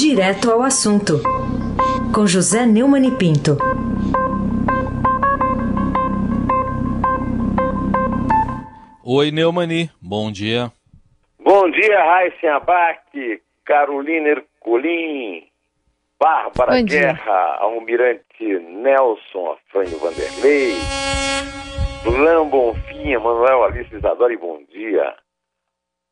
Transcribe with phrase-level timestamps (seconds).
[0.00, 1.14] Direto ao assunto,
[2.14, 3.56] com José Neumann e Pinto.
[9.04, 10.70] Oi, Neumani, bom dia.
[11.40, 15.42] Bom dia, Raíssen Abac, Carolina Ercolim,
[16.20, 17.00] Bárbara Bom dia.
[17.00, 20.74] Guerra, Almirante Nelson Afrânio Vanderlei,
[22.06, 25.16] Lan Bonfim, Manuel Alice Isadora e bom dia.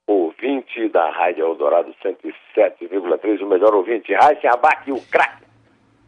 [0.07, 5.45] Ouvinte da Rádio Eldorado 107,3, o melhor ouvinte, Raíssen Abac, o craque.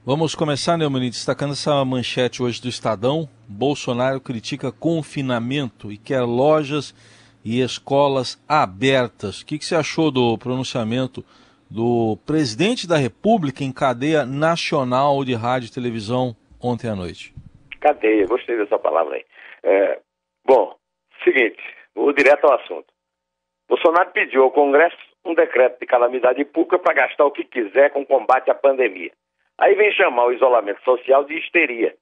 [0.06, 3.29] Vamos começar, Neumani, destacando essa manchete hoje do Estadão.
[3.48, 6.95] Bolsonaro critica confinamento e quer lojas
[7.45, 9.41] e escolas abertas.
[9.41, 11.25] O que, que você achou do pronunciamento
[11.70, 17.34] do presidente da República em cadeia nacional de rádio e televisão ontem à noite?
[17.80, 19.25] Cadeia, gostei dessa palavra aí.
[19.62, 20.01] É,
[20.47, 20.75] bom,
[21.23, 21.62] seguinte,
[21.95, 22.87] vou direto ao assunto.
[23.68, 28.04] Bolsonaro pediu ao Congresso um decreto de calamidade pública para gastar o que quiser com
[28.04, 29.12] combate à pandemia.
[29.58, 31.94] Aí vem chamar o isolamento social de histeria.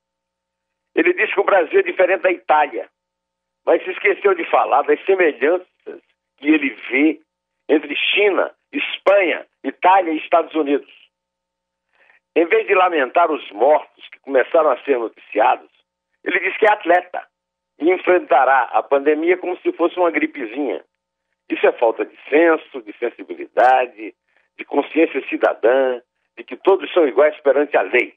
[0.94, 2.88] Ele disse que o Brasil é diferente da Itália,
[3.64, 5.66] mas se esqueceu de falar das semelhanças
[6.38, 7.20] que ele vê
[7.68, 10.90] entre China, Espanha, Itália e Estados Unidos.
[12.36, 15.70] Em vez de lamentar os mortos que começaram a ser noticiados,
[16.22, 17.26] ele diz que é atleta
[17.80, 20.84] e enfrentará a pandemia como se fosse uma gripezinha.
[21.48, 24.14] Isso é falta de senso, de sensibilidade,
[24.58, 26.00] de consciência cidadã,
[26.36, 28.14] de que todos são iguais perante a lei.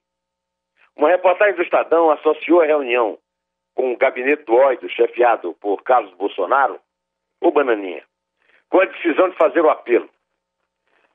[0.96, 3.18] Uma reportagem do Estadão associou a reunião
[3.76, 6.80] com o gabinete do ódio, chefiado por Carlos Bolsonaro,
[7.40, 8.04] o Bananinha,
[8.70, 10.10] com a decisão de fazer o apelo.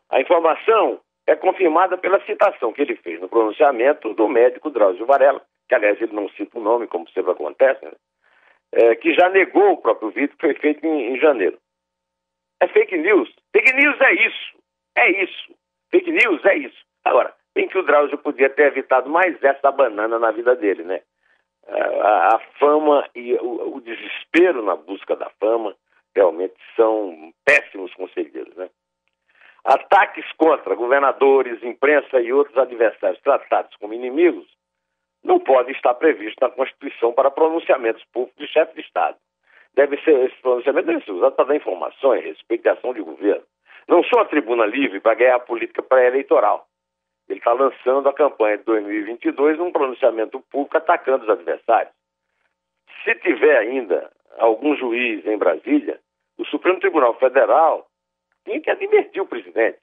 [0.09, 5.43] A informação é confirmada pela citação que ele fez no pronunciamento do médico Drauzio Varela,
[5.69, 7.93] que aliás ele não cita o nome, como sempre acontece, né?
[8.73, 11.59] é, que já negou o próprio vídeo que foi feito em, em janeiro.
[12.65, 13.29] É fake news.
[13.53, 14.59] Fake news é isso.
[14.97, 15.55] É isso.
[15.91, 16.83] Fake news é isso.
[17.05, 21.03] Agora, bem que o Drauzio podia ter evitado mais essa banana na vida dele, né?
[21.69, 25.77] A, a fama e o, o, desespero na busca da fama
[26.15, 28.71] realmente são péssimos conselheiros, né?
[29.63, 34.47] Ataques contra governadores, imprensa e outros adversários tratados como inimigos
[35.23, 39.19] não podem estar previstos na Constituição para pronunciamentos públicos de chefe de Estado.
[39.75, 43.45] Deve ser, esse pronunciamento deve ser usado para dar informações, respeito à ação de governo.
[43.89, 46.67] Não sou a tribuna livre para ganhar a política pré-eleitoral.
[47.29, 51.93] Ele está lançando a campanha de 2022 num pronunciamento público atacando os adversários.
[53.03, 56.01] Se tiver ainda algum juiz em Brasília,
[56.39, 57.87] o Supremo Tribunal Federal
[58.45, 59.79] tinha que advertir o presidente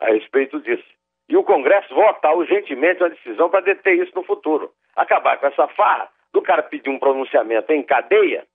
[0.00, 0.84] a respeito disso.
[1.28, 4.72] E o Congresso votar urgentemente uma decisão para deter isso no futuro.
[4.94, 8.46] Acabar com essa farra do cara pedir um pronunciamento em cadeia,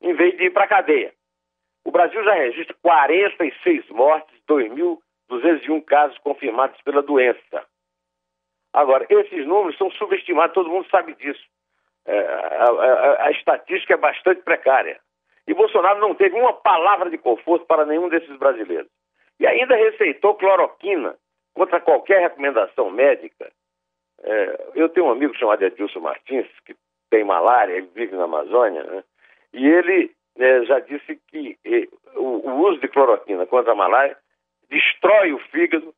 [0.00, 1.12] em vez de ir para a cadeia.
[1.84, 7.66] O Brasil já registra 46 mortes, 2.201 casos confirmados pela doença.
[8.72, 11.42] Agora, esses números são subestimados, todo mundo sabe disso.
[12.06, 15.00] É, a, a, a, estatística é bastante precária.
[15.46, 18.90] E Bolsonaro não teve uma palavra de conforto para nenhum desses brasileiros.
[19.40, 21.16] E ainda receitou cloroquina
[21.54, 23.50] contra qualquer recomendação médica.
[24.22, 26.76] É, eu tenho um amigo chamado Edilson Martins, que
[27.10, 29.04] tem malária, ele vive na Amazônia, né?
[29.52, 31.58] E ele é, já disse que
[32.14, 34.16] o, o uso de cloroquina contra a malária
[34.68, 35.94] destrói o fígado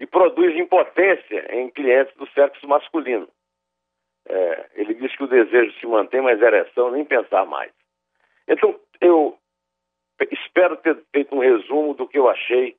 [0.00, 3.28] e produz impotência em clientes do sexo masculino.
[4.26, 7.70] É, ele diz que o desejo se mantém, mas a ereção nem pensar mais.
[8.48, 9.38] Então, eu
[10.30, 12.76] espero ter feito um resumo do que eu achei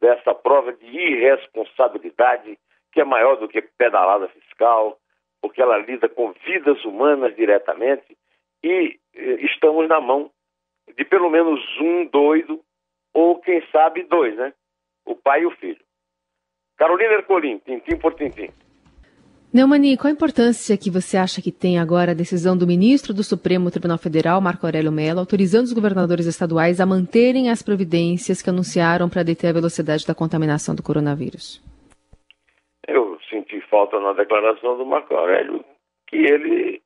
[0.00, 2.58] dessa prova de irresponsabilidade,
[2.92, 4.98] que é maior do que pedalada fiscal,
[5.40, 8.16] porque ela lida com vidas humanas diretamente
[8.62, 8.98] e
[9.40, 10.30] estamos na mão
[10.96, 12.60] de pelo menos um doido,
[13.12, 14.52] ou quem sabe dois, né?
[15.04, 15.80] O pai e o filho.
[16.76, 18.50] Carolina Ercolim, tintim por tintim.
[19.52, 23.22] Neumani, qual a importância que você acha que tem agora a decisão do ministro do
[23.22, 28.50] Supremo Tribunal Federal, Marco Aurélio Mello, autorizando os governadores estaduais a manterem as providências que
[28.50, 31.62] anunciaram para deter a velocidade da contaminação do coronavírus?
[32.86, 35.64] Eu senti falta na declaração do Marco Aurélio
[36.06, 36.82] que ele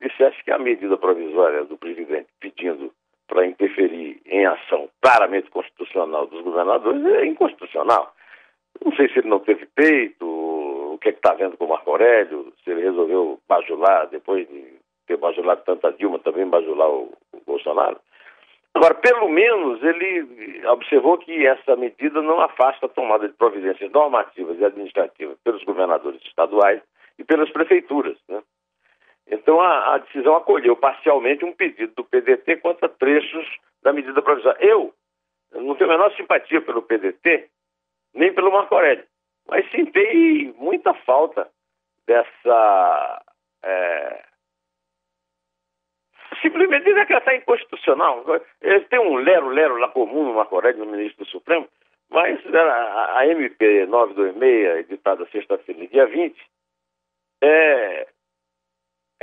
[0.00, 2.92] dissesse que a medida provisória do presidente pedindo
[3.26, 8.14] para interferir em ação claramente constitucional dos governadores é inconstitucional.
[8.84, 11.90] Não sei se ele não teve peito, o que é está vendo com o Marco
[11.90, 14.74] Aurélio, se ele resolveu bajular, depois de
[15.06, 17.98] ter bajulado tanta Dilma, também bajular o, o Bolsonaro.
[18.74, 24.58] Agora, pelo menos ele observou que essa medida não afasta a tomada de providências normativas
[24.58, 26.82] e administrativas pelos governadores estaduais
[27.16, 28.18] e pelas prefeituras.
[28.28, 28.42] Né?
[29.26, 33.46] Então, a, a, decisão acolheu parcialmente um pedido do PDT contra trechos
[33.82, 34.58] da medida provisória.
[34.64, 34.94] Eu
[35.52, 37.48] não tenho a menor simpatia pelo PDT,
[38.14, 39.04] nem pelo Marco Aurélio.
[39.48, 41.48] mas senti muita falta
[42.06, 43.22] dessa.
[43.62, 44.24] É,
[46.42, 48.24] simplesmente decretar inconstitucional.
[48.60, 51.68] Eles têm um lero-lero lá comum no Marco Aurélio, no ministro do Supremo,
[52.10, 56.36] mas a MP 926, editada sexta-feira, dia 20,
[57.42, 58.06] é,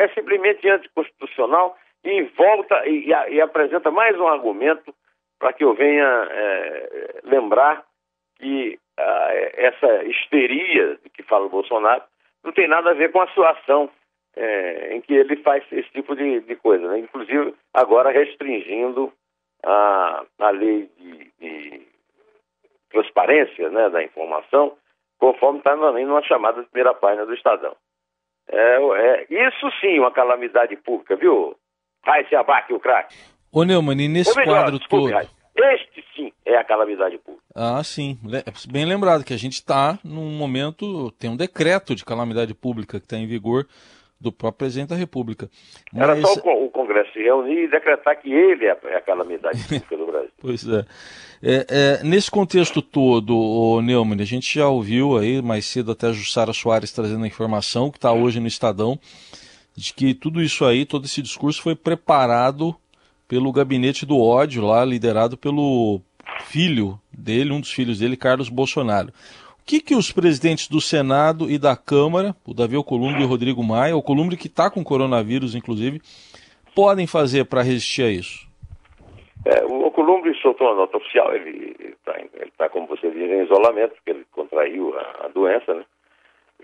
[0.01, 4.94] é simplesmente anticonstitucional e volta e, e, e apresenta mais um argumento
[5.39, 7.83] para que eu venha é, lembrar
[8.38, 12.03] que a, essa histeria de que fala o Bolsonaro
[12.44, 13.89] não tem nada a ver com a sua ação
[14.36, 17.00] é, em que ele faz esse tipo de, de coisa, né?
[17.00, 19.12] inclusive agora restringindo
[19.63, 21.88] a, a lei de, de
[22.89, 24.75] transparência né, da informação,
[25.19, 27.75] conforme está numa chamada de primeira página do Estadão.
[28.51, 31.56] É, é, isso sim uma calamidade pública, viu?
[32.06, 33.15] Vai se abaque o craque.
[33.51, 35.30] Ô Neumann, e nesse melhor, quadro desculpe, todo...
[35.74, 37.44] Este sim é a calamidade pública.
[37.56, 38.18] Ah, sim.
[38.69, 43.06] Bem lembrado que a gente está num momento, tem um decreto de calamidade pública que
[43.06, 43.68] está em vigor
[44.22, 45.50] do próprio presidente da República.
[45.92, 46.04] Mas...
[46.04, 50.06] Era só o, Congresso se reunir e decretar que ele é a calamidade pública do
[50.06, 50.30] Brasil.
[50.40, 50.86] pois é.
[51.44, 52.04] É, é.
[52.04, 56.54] Nesse contexto todo, o Neumann, a gente já ouviu aí mais cedo até a Jussara
[56.54, 59.00] Soares trazendo a informação que está hoje no Estadão,
[59.76, 62.76] de que tudo isso aí, todo esse discurso foi preparado
[63.28, 66.00] pelo gabinete do ódio lá, liderado pelo
[66.46, 69.12] filho dele, um dos filhos dele, Carlos Bolsonaro.
[69.62, 73.28] O que, que os presidentes do Senado e da Câmara, o Davi Alcolumbre e o
[73.28, 76.02] Rodrigo Maia, o Alcolumbre que está com coronavírus, inclusive,
[76.75, 78.50] podem fazer para resistir a isso?
[79.46, 82.13] É, o Alcolumbre soltou uma nota oficial, ele está,
[82.58, 85.86] tá, como você diz, em isolamento, porque ele contraiu a, a doença, né?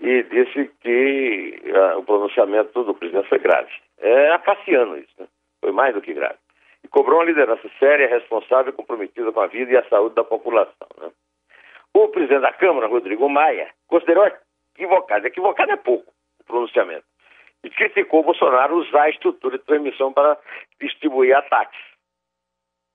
[0.00, 3.70] E disse que a, o pronunciamento do presidente foi grave.
[3.98, 5.26] É acaciano isso, né?
[5.60, 6.36] Foi mais do que grave.
[6.84, 10.88] E cobrou uma liderança séria, responsável comprometida com a vida e a saúde da população,
[11.00, 11.10] né?
[11.94, 14.26] O presidente da Câmara, Rodrigo Maia, considerou
[14.74, 15.26] equivocado.
[15.26, 17.04] Equivocado é pouco o pronunciamento.
[17.64, 20.38] E criticou Bolsonaro usar a estrutura de transmissão para
[20.80, 21.80] distribuir ataques.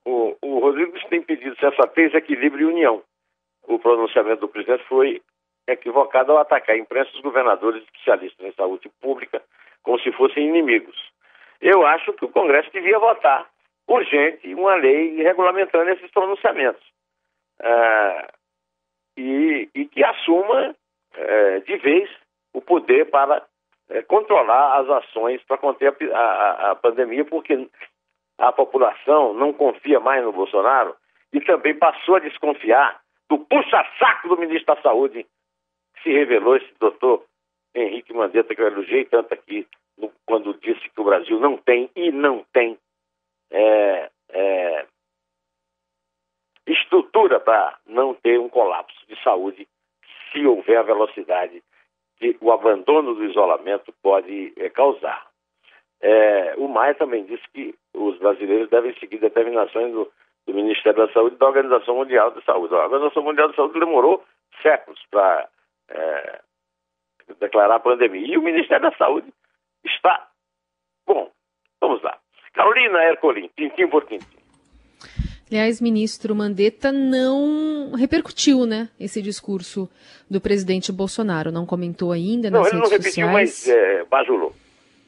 [0.06, 3.04] O, o Rodrigo tem pedido sensatez, equilíbrio e união.
[3.68, 5.22] O pronunciamento do presidente foi
[5.68, 9.42] equivocado ao atacar a imprensa os governadores especialistas em saúde pública
[9.82, 10.96] como se fossem inimigos.
[11.62, 13.50] Eu acho que o Congresso devia votar
[13.88, 16.84] urgente uma lei regulamentando esses pronunciamentos.
[17.62, 18.33] Ah,
[19.18, 20.76] e, e que assuma
[21.16, 22.10] é, de vez
[22.54, 23.46] o poder para
[23.90, 27.70] é, controlar as ações para conter a, a, a, pandemia, porque
[28.38, 30.96] a população não confia mais no Bolsonaro
[31.32, 35.26] e também passou a desconfiar do puxa-saco do ministro da Saúde,
[35.96, 37.24] que se revelou esse doutor
[37.76, 39.68] Henrique Mandetta, que eu elogiei tanto aqui,
[39.98, 42.78] no, quando disse que o Brasil não tem e não tem
[43.52, 44.86] é, é,
[46.68, 49.68] estrutura para não ter um colapso de saúde
[50.32, 51.62] se houver a velocidade
[52.18, 55.28] que o abandono do isolamento pode é, causar.
[56.02, 60.12] É, o Maia também disse que os brasileiros devem seguir determinações do,
[60.46, 62.74] do, Ministério da Saúde e da Organização Mundial da Saúde.
[62.74, 64.24] A Organização Mundial da Saúde demorou
[64.62, 65.48] séculos para
[65.90, 66.42] é,
[67.40, 68.28] declarar a pandemia.
[68.28, 69.34] E o Ministério da Saúde
[69.86, 70.28] está.
[71.06, 71.32] Bom,
[71.80, 72.18] vamos lá.
[72.54, 74.33] Carolina Ercolim, tintim por tintim.
[75.54, 79.88] Aliás, ministro Mandetta não repercutiu, né, esse discurso
[80.28, 81.52] do presidente Bolsonaro.
[81.52, 83.18] Não comentou ainda nas não, redes sociais.
[83.18, 84.52] Não, ele não repetiu, mas é, bajulou.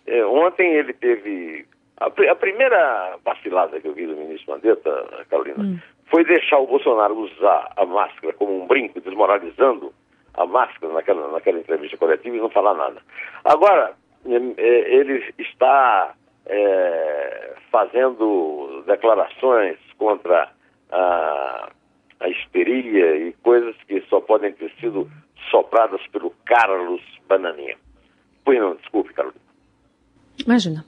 [0.05, 1.65] É, ontem ele teve...
[1.97, 5.79] A, a, primeira vacilada que eu vi do ministro Mandetta, Carolina, hum.
[6.11, 9.91] foi deixar o Bolsonaro usar a máscara como um brinco, desmoralizando
[10.35, 13.01] a máscara naquela, naquela entrevista coletiva e não falar nada.
[13.43, 13.93] Agora,
[14.27, 16.13] é, é ele está
[16.45, 20.51] é, fazendo declarações contra
[20.91, 21.69] a,
[22.19, 25.09] a histeria e coisas que só podem ter sido
[25.49, 27.77] sopradas pelo Carlos Bananinha.
[28.43, 29.41] Pois não, desculpe, Carolina.
[30.45, 30.85] Imagina.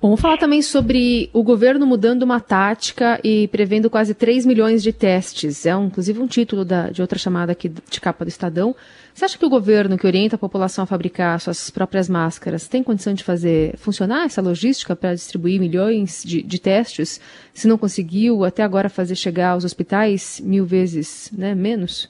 [0.00, 4.80] Bom, vamos falar também sobre o governo mudando uma tática e prevendo quase 3 milhões
[4.80, 5.66] de testes.
[5.66, 8.76] É um, inclusive um título da, de outra chamada aqui de capa do Estadão.
[9.12, 12.80] Você acha que o governo que orienta a população a fabricar suas próprias máscaras tem
[12.80, 17.18] condição de fazer funcionar essa logística para distribuir milhões de, de, testes,
[17.52, 22.06] se não conseguiu até agora fazer chegar aos hospitais mil vezes né, menos?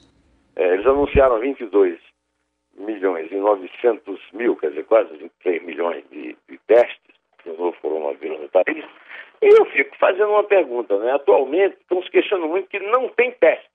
[0.55, 1.97] É, eles anunciaram 22
[2.77, 7.08] milhões e 900 mil, quer dizer, quase 23 milhões de, de testes
[7.49, 8.85] do novo coronavírus no país.
[9.41, 11.13] E eu fico fazendo uma pergunta, né?
[11.13, 13.69] Atualmente estão se queixando muito que não tem teste.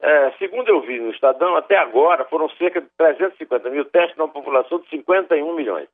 [0.00, 4.28] É, segundo eu vi no Estadão, até agora foram cerca de 350 mil testes numa
[4.28, 5.88] população de 51 milhões.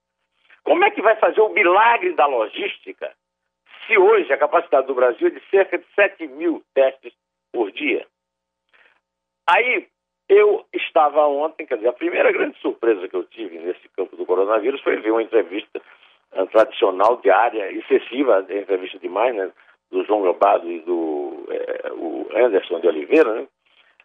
[0.62, 3.12] Como é que vai fazer o milagre da logística
[3.86, 7.12] se hoje a capacidade do Brasil é de cerca de 7 mil testes
[7.52, 8.06] por dia?
[9.46, 9.88] Aí
[10.28, 14.24] Eu estava ontem, quer dizer, a primeira grande surpresa que eu tive nesse campo do
[14.24, 15.82] coronavírus foi ver uma entrevista
[16.36, 19.50] uh, tradicional, diária, excessiva, entrevista demais, né?
[19.90, 23.46] Do João Gabado e do é, o Anderson de Oliveira, né?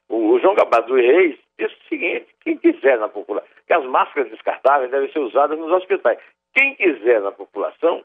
[0.08, 4.30] O, o João Gabado Reis disse o seguinte, quem quiser na população, que as máscaras
[4.30, 6.20] descartáveis devem ser usadas nos hospitais.
[6.54, 8.04] Quem quiser na população,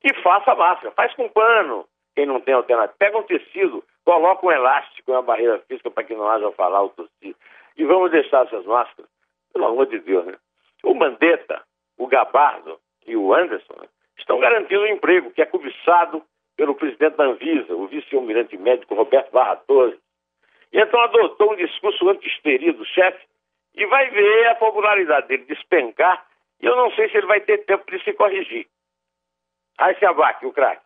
[0.00, 2.96] que faça máscara, faz com pano, quem não tem alternativa.
[2.98, 6.88] Pega um tecido, coloca um elástico, uma barreira física para que não haja falar o
[6.90, 7.34] tossir.
[7.76, 9.10] E vamos deixar essas máscaras,
[9.52, 10.36] pelo amor de Deus, né?
[10.82, 11.62] O Mandetta,
[11.98, 13.88] o Gabardo e o Anderson né,
[14.18, 16.22] estão garantindo o um emprego, que é cobiçado
[16.56, 19.98] pelo presidente da Anvisa, o vice-almirante médico Roberto Barra Torres.
[20.72, 23.24] E então adotou um discurso anti-histeria do chefe
[23.74, 26.26] e vai ver a popularidade dele despencar
[26.62, 28.66] e eu não sei se ele vai ter tempo de se corrigir.
[29.78, 30.82] Aí se abaque o craque.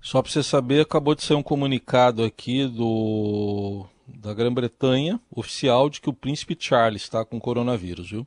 [0.00, 6.00] Só para você saber, acabou de ser um comunicado aqui do da Grã-Bretanha, oficial, de
[6.00, 8.26] que o príncipe Charles está com coronavírus, viu?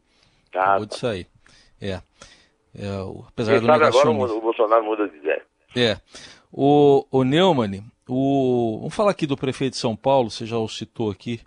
[0.51, 0.62] Tá.
[0.62, 1.27] Acabou de sair.
[1.79, 2.01] É.
[2.77, 2.88] é
[3.27, 5.41] apesar Quem do sabe agora o Bolsonaro muda de ideia.
[5.75, 5.98] É.
[6.51, 10.67] O, o Neumann, o, vamos falar aqui do prefeito de São Paulo, você já o
[10.67, 11.41] citou aqui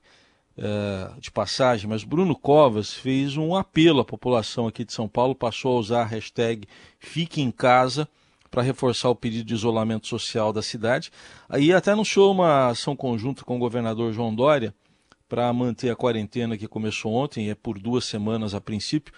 [0.56, 5.34] é, de passagem, mas Bruno Covas fez um apelo à população aqui de São Paulo,
[5.34, 6.66] passou a usar a hashtag
[6.98, 8.08] Fique em Casa
[8.50, 11.10] para reforçar o pedido de isolamento social da cidade.
[11.48, 14.74] Aí até anunciou uma ação conjunta com o governador João Dória
[15.28, 19.12] para manter a quarentena que começou ontem, é por duas semanas a princípio.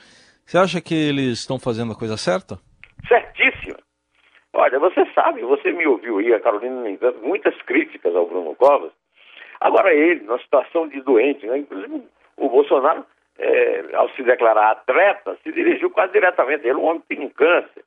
[0.50, 2.58] Você acha que eles estão fazendo a coisa certa?
[3.06, 3.78] Certíssima.
[4.52, 6.82] Olha, você sabe, você me ouviu aí, a Carolina,
[7.22, 8.90] muitas críticas ao Bruno Covas.
[9.60, 11.58] Agora ele, numa situação de doente, né?
[11.58, 12.02] inclusive
[12.36, 13.06] o Bolsonaro,
[13.38, 16.66] é, ao se declarar atleta, se dirigiu quase diretamente.
[16.66, 17.84] Ele, um homem que tem um câncer,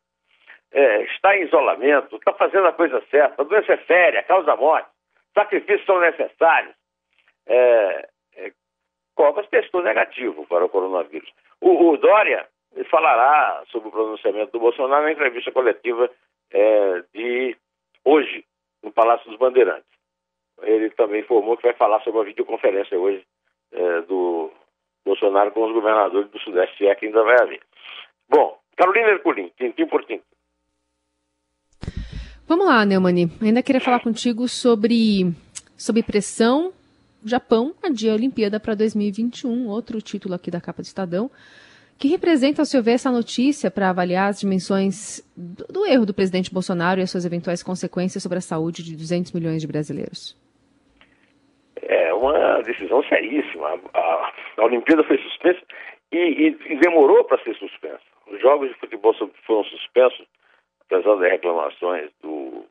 [0.72, 4.88] é, está em isolamento, está fazendo a coisa certa, a doença é séria, causa morte,
[5.34, 6.74] sacrifícios são necessários.
[7.46, 8.52] É, é,
[9.16, 11.30] Covas testou negativo para o coronavírus.
[11.60, 12.48] O, o, Dória
[12.90, 16.10] falará sobre o pronunciamento do Bolsonaro na entrevista coletiva
[16.52, 17.58] é, de
[18.04, 18.46] hoje,
[18.82, 19.88] no Palácio dos Bandeirantes.
[20.62, 23.26] Ele também informou que vai falar sobre a videoconferência hoje
[23.72, 24.52] é, do
[25.06, 27.62] Bolsonaro com os governadores do Sudeste, se é que ainda vai haver.
[28.30, 30.24] Bom, Carolina Herculin, tintim por tintim.
[32.48, 33.30] Vamos lá, Neumani.
[33.42, 35.32] Ainda queria falar contigo sobre,
[35.78, 36.74] sobre pressão.
[37.26, 41.32] Japão adia a Olimpíada para 2021, outro título aqui da capa do Estadão,
[41.98, 46.14] que representa, ao seu ver, essa notícia para avaliar as dimensões do, do, erro do
[46.14, 50.36] presidente Bolsonaro e as suas eventuais consequências sobre a saúde de 200 milhões de brasileiros?
[51.82, 53.80] É uma decisão seríssima.
[53.94, 55.62] A, a, a Olimpíada foi suspensa
[56.12, 58.02] e, e, e demorou para ser suspensa.
[58.32, 59.14] Os jogos de futebol
[59.46, 60.26] foram suspensos
[60.94, 62.66] apesar das reclamações do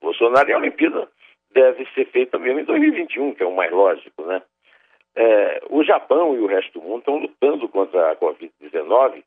[0.00, 1.08] Bolsonaro, e a Olimpíada
[1.52, 4.42] deve ser feita mesmo em 2021, que é o mais lógico, né?
[5.14, 9.24] É, o Japão e o resto do mundo estão lutando contra a Covid-19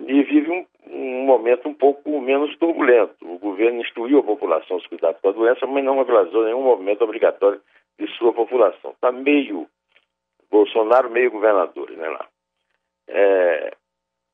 [0.00, 3.16] e vive um, um, momento um pouco menos turbulento.
[3.22, 6.62] O governo instruiu a população a se cuidar com a doença, mas não avisou nenhum
[6.62, 7.60] movimento obrigatório
[7.98, 8.92] de sua população.
[8.92, 9.66] Está meio
[10.50, 12.26] Bolsonaro, meio governador, né, lá.
[13.08, 13.74] É,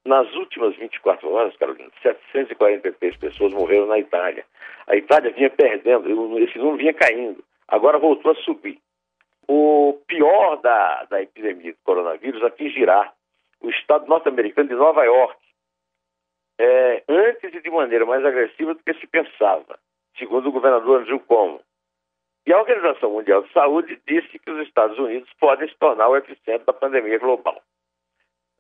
[0.05, 4.45] nas últimas 24 horas, Carolina, 743 pessoas morreram na Itália.
[4.87, 7.43] A Itália vinha perdendo, esse número vinha caindo.
[7.67, 8.79] Agora voltou a subir.
[9.49, 13.13] O pior da, da epidemia do coronavírus atingirá
[13.61, 15.39] o estado norte-americano de Nova York,
[16.59, 19.79] é, antes e de maneira mais agressiva do que se pensava,
[20.17, 21.61] segundo o governador Andrew Cuomo.
[22.47, 26.17] E a Organização Mundial de Saúde disse que os Estados Unidos podem se tornar o
[26.17, 27.61] epicentro da pandemia global.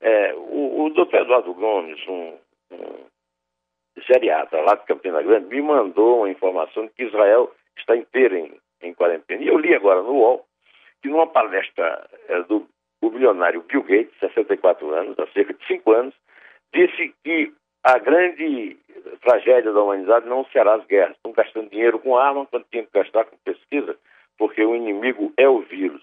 [0.01, 2.39] É, o, o doutor Eduardo Gomes, um,
[2.73, 3.07] um
[3.99, 8.59] geriatra lá de Campina Grande, me mandou uma informação de que Israel está inteira em,
[8.83, 9.43] em quarentena.
[9.43, 10.47] E eu li agora no UOL
[11.05, 12.67] que numa palestra é, do
[13.03, 16.15] o bilionário Bill Gates, 64 anos, há cerca de 5 anos,
[16.73, 18.79] disse que a grande
[19.21, 21.15] tragédia da humanidade não será as guerras.
[21.15, 23.99] Estão gastando dinheiro com arma quando tinham que gastar com pesquisa,
[24.39, 26.03] porque o inimigo é o vírus.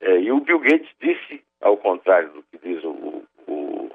[0.00, 3.90] É, e o Bill Gates disse, ao contrário do que diz o, o,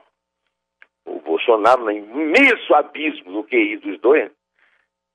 [1.07, 4.31] o Bolsonaro, no imenso abismo do QI dos dois,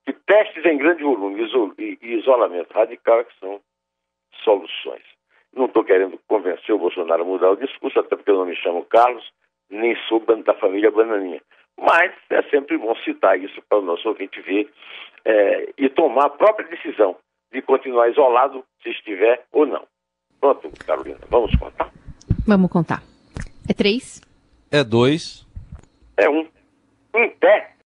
[0.05, 1.41] que testes em grande volume
[1.79, 3.61] e isolamento radical é que são
[4.43, 5.12] soluções.
[5.55, 8.57] Não estou querendo convencer o Bolsonaro a mudar o discurso, até porque eu não me
[8.57, 9.25] chamo Carlos,
[9.71, 11.41] nem sou da família Bananinha.
[11.79, 14.71] Mas é sempre bom citar isso para o nosso ouvinte ver
[15.25, 17.17] é, e tomar a própria decisão
[17.53, 19.85] de continuar isolado, se estiver ou não.
[20.41, 21.91] Pronto, Carolina, vamos contar?
[22.47, 23.03] Vamos contar.
[23.69, 24.21] É três?
[24.71, 25.47] É dois.
[26.17, 26.49] É um.
[27.15, 27.72] Em pé,